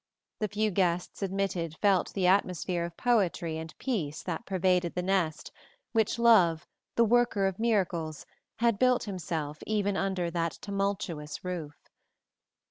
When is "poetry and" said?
2.97-3.77